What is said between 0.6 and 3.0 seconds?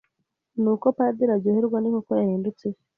Ni uko padiri aryoherwa n'inkoko yahindutse ifi